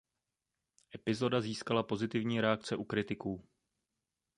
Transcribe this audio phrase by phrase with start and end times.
[0.95, 3.43] Epizoda získala pozitivní reakce u kritiků.